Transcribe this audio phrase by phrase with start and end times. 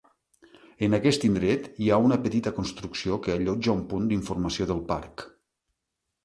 [0.85, 5.29] En aquest indret hi ha una petita construcció que allotja un punt d'informació del Parc.